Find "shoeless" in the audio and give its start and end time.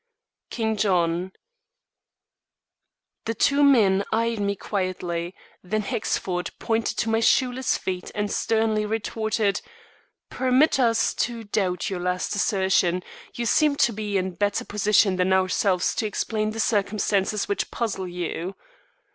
7.19-7.77